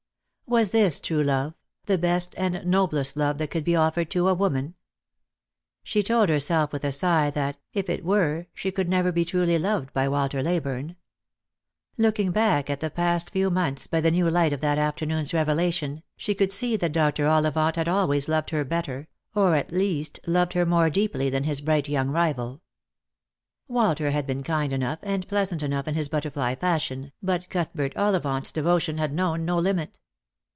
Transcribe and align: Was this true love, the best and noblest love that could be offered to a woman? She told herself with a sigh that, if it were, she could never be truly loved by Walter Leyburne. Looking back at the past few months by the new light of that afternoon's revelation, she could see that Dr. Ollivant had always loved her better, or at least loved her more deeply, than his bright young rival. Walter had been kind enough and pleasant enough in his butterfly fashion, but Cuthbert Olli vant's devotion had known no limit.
Was 0.47 0.71
this 0.71 0.99
true 0.99 1.23
love, 1.23 1.53
the 1.85 1.97
best 1.97 2.35
and 2.37 2.65
noblest 2.65 3.15
love 3.15 3.37
that 3.37 3.51
could 3.51 3.63
be 3.63 3.73
offered 3.77 4.11
to 4.11 4.27
a 4.27 4.33
woman? 4.33 4.75
She 5.81 6.03
told 6.03 6.27
herself 6.27 6.73
with 6.73 6.83
a 6.83 6.91
sigh 6.91 7.29
that, 7.31 7.57
if 7.73 7.89
it 7.89 8.03
were, 8.03 8.47
she 8.53 8.69
could 8.69 8.89
never 8.89 9.13
be 9.13 9.23
truly 9.23 9.57
loved 9.57 9.93
by 9.93 10.09
Walter 10.09 10.43
Leyburne. 10.43 10.97
Looking 11.97 12.31
back 12.31 12.69
at 12.69 12.81
the 12.81 12.89
past 12.89 13.29
few 13.29 13.49
months 13.49 13.87
by 13.87 14.01
the 14.01 14.11
new 14.11 14.29
light 14.29 14.51
of 14.51 14.59
that 14.59 14.77
afternoon's 14.77 15.33
revelation, 15.33 16.03
she 16.17 16.35
could 16.35 16.51
see 16.51 16.75
that 16.75 16.91
Dr. 16.91 17.27
Ollivant 17.27 17.77
had 17.77 17.87
always 17.87 18.27
loved 18.27 18.49
her 18.49 18.65
better, 18.65 19.07
or 19.33 19.55
at 19.55 19.71
least 19.71 20.19
loved 20.27 20.51
her 20.51 20.65
more 20.65 20.89
deeply, 20.89 21.29
than 21.29 21.45
his 21.45 21.61
bright 21.61 21.87
young 21.87 22.09
rival. 22.09 22.61
Walter 23.69 24.11
had 24.11 24.27
been 24.27 24.43
kind 24.43 24.73
enough 24.73 24.99
and 25.01 25.29
pleasant 25.29 25.63
enough 25.63 25.87
in 25.87 25.95
his 25.95 26.09
butterfly 26.09 26.55
fashion, 26.55 27.13
but 27.23 27.49
Cuthbert 27.49 27.93
Olli 27.95 28.19
vant's 28.21 28.51
devotion 28.51 28.97
had 28.97 29.13
known 29.13 29.45
no 29.45 29.57
limit. 29.57 29.97